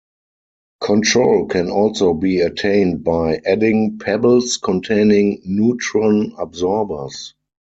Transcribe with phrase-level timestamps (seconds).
[0.79, 7.35] Control can also be attained by adding pebbles containing neutron absorbers.